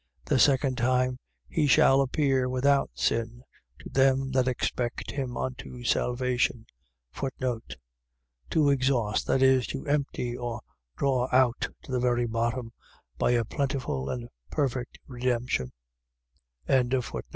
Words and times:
The 0.25 0.39
second 0.39 0.79
time 0.79 1.19
he 1.47 1.67
shall 1.67 2.01
appear 2.01 2.49
without 2.49 2.89
sin 2.95 3.43
to 3.81 3.87
them 3.91 4.31
that 4.31 4.47
expect 4.47 5.11
him 5.11 5.37
unto 5.37 5.83
salvation. 5.83 6.65
To 8.49 8.69
exhaust.. 8.71 9.27
.That 9.27 9.43
is, 9.43 9.67
to 9.67 9.85
empty, 9.85 10.35
or 10.35 10.61
draw 10.97 11.29
out 11.31 11.69
to 11.83 11.91
the 11.91 11.99
very 11.99 12.25
bottom, 12.25 12.71
by 13.19 13.33
a 13.33 13.45
plentiful 13.45 14.09
and 14.09 14.27
perfect 14.49 14.97
redemption. 15.05 15.71